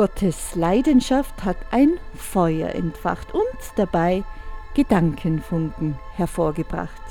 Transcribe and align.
Gottes 0.00 0.56
Leidenschaft 0.56 1.44
hat 1.44 1.58
ein 1.72 1.98
Feuer 2.14 2.70
entfacht 2.70 3.34
und 3.34 3.44
dabei 3.76 4.24
Gedankenfunken 4.72 5.98
hervorgebracht. 6.16 7.02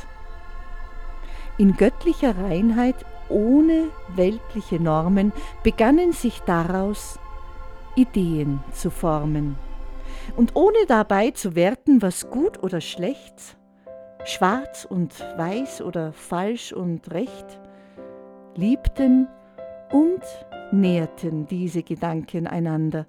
In 1.60 1.78
göttlicher 1.78 2.36
Reinheit 2.36 2.96
ohne 3.29 3.90
weltliche 4.15 4.81
Normen 4.81 5.33
begannen 5.62 6.13
sich 6.13 6.40
daraus 6.47 7.20
Ideen 7.94 8.63
zu 8.74 8.90
formen. 8.90 9.56
Und 10.35 10.56
ohne 10.56 10.87
dabei 10.87 11.29
zu 11.29 11.53
werten, 11.53 12.01
was 12.01 12.31
gut 12.31 12.63
oder 12.63 12.81
schlecht, 12.81 13.56
schwarz 14.26 14.87
und 14.90 15.13
weiß 15.37 15.83
oder 15.83 16.12
falsch 16.12 16.73
und 16.73 17.12
recht, 17.12 17.60
liebten 18.56 19.28
und 19.92 20.24
nährten 20.72 21.48
diese 21.48 21.84
Gedanken 21.84 22.48
einander 22.48 23.05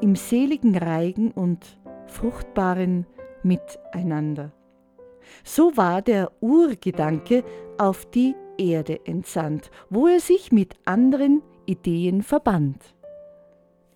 im 0.00 0.16
seligen 0.16 0.76
Reigen 0.76 1.30
und 1.30 1.78
fruchtbaren 2.06 3.06
Miteinander. 3.42 4.52
So 5.42 5.76
war 5.76 6.02
der 6.02 6.30
Urgedanke 6.40 7.44
auf 7.78 8.06
die 8.06 8.34
Erde 8.58 9.00
entsandt, 9.06 9.70
wo 9.90 10.06
er 10.06 10.20
sich 10.20 10.52
mit 10.52 10.76
anderen 10.84 11.42
Ideen 11.66 12.22
verband. 12.22 12.94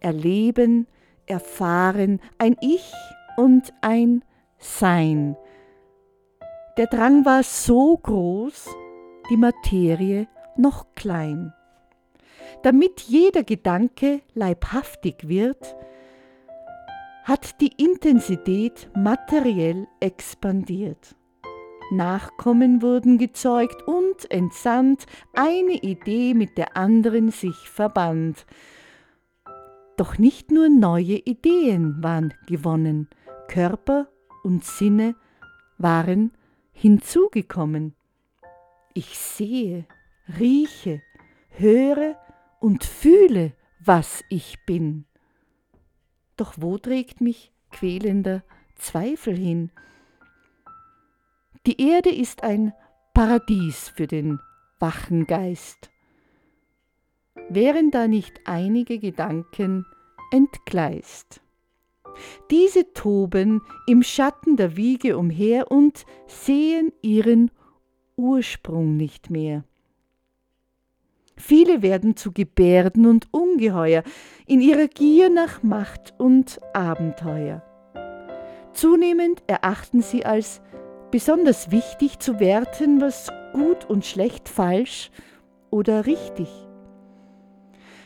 Erleben, 0.00 0.86
erfahren, 1.26 2.20
ein 2.38 2.56
Ich 2.60 2.92
und 3.36 3.72
ein 3.82 4.24
Sein. 4.58 5.36
Der 6.76 6.86
Drang 6.86 7.24
war 7.24 7.42
so 7.42 7.96
groß, 7.96 8.68
die 9.30 9.36
Materie 9.36 10.28
noch 10.56 10.86
klein. 10.94 11.52
Damit 12.62 13.00
jeder 13.00 13.42
Gedanke 13.42 14.20
leibhaftig 14.34 15.28
wird, 15.28 15.76
hat 17.24 17.60
die 17.60 17.72
Intensität 17.76 18.88
materiell 18.94 19.86
expandiert. 20.00 21.14
Nachkommen 21.90 22.82
wurden 22.82 23.18
gezeugt 23.18 23.86
und 23.86 24.30
entsandt, 24.30 25.06
eine 25.34 25.74
Idee 25.74 26.34
mit 26.34 26.58
der 26.58 26.76
anderen 26.76 27.30
sich 27.30 27.56
verband. 27.68 28.46
Doch 29.96 30.18
nicht 30.18 30.50
nur 30.50 30.68
neue 30.68 31.16
Ideen 31.16 32.02
waren 32.02 32.34
gewonnen, 32.46 33.08
Körper 33.48 34.08
und 34.44 34.64
Sinne 34.64 35.14
waren 35.78 36.32
hinzugekommen. 36.72 37.94
Ich 38.94 39.18
sehe, 39.18 39.86
rieche, 40.38 41.02
höre 41.50 42.16
und 42.60 42.84
fühle, 42.84 43.52
was 43.80 44.24
ich 44.28 44.56
bin. 44.66 45.04
Doch 46.36 46.54
wo 46.56 46.78
trägt 46.78 47.20
mich 47.20 47.52
quälender 47.70 48.42
Zweifel 48.76 49.36
hin? 49.36 49.70
Die 51.66 51.80
Erde 51.80 52.10
ist 52.10 52.42
ein 52.42 52.72
Paradies 53.14 53.88
für 53.88 54.06
den 54.06 54.40
wachen 54.78 55.26
Geist. 55.26 55.90
Wären 57.48 57.90
da 57.90 58.08
nicht 58.08 58.40
einige 58.44 58.98
Gedanken 58.98 59.84
entgleist? 60.30 61.40
Diese 62.50 62.92
toben 62.92 63.62
im 63.86 64.02
Schatten 64.02 64.56
der 64.56 64.76
Wiege 64.76 65.18
umher 65.18 65.70
und 65.70 66.04
sehen 66.26 66.92
ihren 67.02 67.50
Ursprung 68.16 68.96
nicht 68.96 69.30
mehr. 69.30 69.64
Viele 71.38 71.82
werden 71.82 72.16
zu 72.16 72.32
Gebärden 72.32 73.06
und 73.06 73.28
Ungeheuer 73.32 74.02
in 74.46 74.60
ihrer 74.60 74.88
Gier 74.88 75.30
nach 75.30 75.62
Macht 75.62 76.12
und 76.18 76.58
Abenteuer. 76.74 77.62
Zunehmend 78.72 79.44
erachten 79.46 80.02
sie 80.02 80.26
als 80.26 80.60
besonders 81.10 81.70
wichtig 81.70 82.18
zu 82.18 82.40
werten, 82.40 83.00
was 83.00 83.30
gut 83.52 83.88
und 83.88 84.04
schlecht 84.04 84.48
falsch 84.48 85.12
oder 85.70 86.06
richtig. 86.06 86.48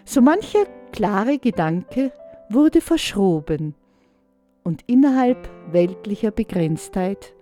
So 0.04 0.20
mancher 0.20 0.66
klare 0.92 1.38
Gedanke 1.38 2.12
wurde 2.50 2.82
verschroben 2.82 3.74
und 4.62 4.82
innerhalb 4.86 5.48
weltlicher 5.72 6.30
Begrenztheit 6.30 7.34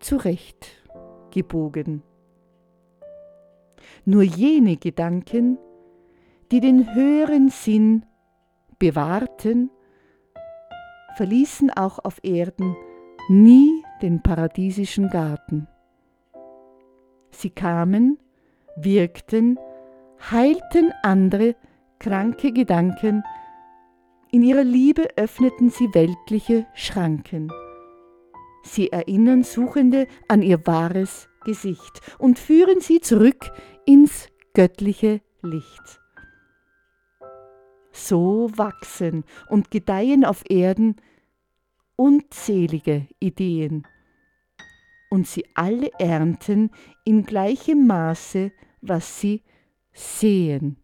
zurechtgebogen. 0.00 2.02
Nur 4.04 4.22
jene 4.22 4.76
Gedanken, 4.76 5.58
die 6.50 6.60
den 6.60 6.94
höheren 6.94 7.48
Sinn 7.48 8.04
bewahrten, 8.78 9.70
verließen 11.16 11.70
auch 11.70 11.98
auf 11.98 12.18
Erden 12.22 12.76
nie 13.28 13.82
den 14.02 14.22
paradiesischen 14.22 15.08
Garten. 15.08 15.66
Sie 17.30 17.50
kamen, 17.50 18.18
wirkten, 18.76 19.58
heilten 20.30 20.92
andere 21.02 21.56
kranke 21.98 22.52
Gedanken, 22.52 23.24
in 24.30 24.42
ihrer 24.42 24.64
Liebe 24.64 25.08
öffneten 25.16 25.70
sie 25.70 25.94
weltliche 25.94 26.66
Schranken. 26.74 27.50
Sie 28.62 28.90
erinnern 28.90 29.44
Suchende 29.44 30.08
an 30.28 30.42
ihr 30.42 30.66
wahres 30.66 31.28
Gesicht 31.46 32.00
und 32.18 32.38
führen 32.38 32.80
sie 32.80 33.00
zurück 33.00 33.50
ins 33.86 34.28
göttliche 34.52 35.22
Licht. 35.42 36.00
So 37.92 38.50
wachsen 38.56 39.24
und 39.48 39.70
gedeihen 39.70 40.24
auf 40.24 40.42
Erden 40.50 40.96
unzählige 41.96 43.06
Ideen, 43.20 43.86
und 45.08 45.26
sie 45.26 45.46
alle 45.54 45.90
ernten 45.98 46.70
in 47.04 47.24
gleichem 47.24 47.86
Maße, 47.86 48.52
was 48.80 49.20
sie 49.20 49.42
sehen. 49.92 50.76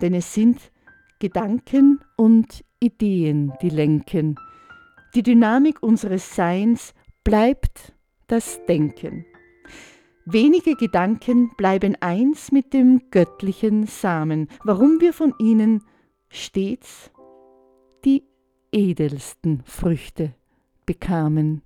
Denn 0.00 0.14
es 0.14 0.32
sind 0.32 0.72
Gedanken 1.18 2.00
und 2.16 2.64
Ideen, 2.80 3.52
die 3.60 3.68
lenken. 3.68 4.36
Die 5.14 5.22
Dynamik 5.22 5.82
unseres 5.82 6.34
Seins 6.34 6.94
bleibt 7.22 7.92
das 8.32 8.64
Denken. 8.64 9.26
Wenige 10.24 10.74
Gedanken 10.74 11.50
bleiben 11.58 11.96
eins 12.00 12.50
mit 12.50 12.72
dem 12.72 13.10
göttlichen 13.10 13.86
Samen, 13.86 14.48
warum 14.64 15.02
wir 15.02 15.12
von 15.12 15.34
ihnen 15.38 15.84
stets 16.30 17.10
die 18.06 18.24
edelsten 18.72 19.62
Früchte 19.66 20.34
bekamen. 20.86 21.60